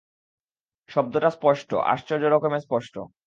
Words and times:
শব্দটা 0.89 1.29
স্পষ্ট, 1.29 1.69
আশ্চর্য 1.93 2.25
রকমে 2.25 2.59
স্পষ্ট। 2.59 2.95